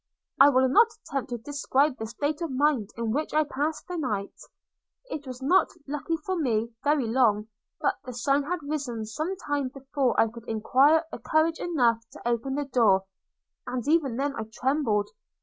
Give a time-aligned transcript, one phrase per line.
[0.39, 3.97] I will not attempt to describe the state of mind in which I passed the
[3.97, 4.33] night.
[5.11, 9.67] It was not, luckily for me, very long; but the sun had risen some time
[9.69, 13.03] before I could acquire courage enough to open the door,
[13.67, 15.07] and even then I trembled.